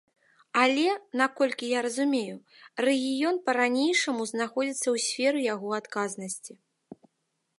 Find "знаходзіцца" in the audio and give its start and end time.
4.33-4.83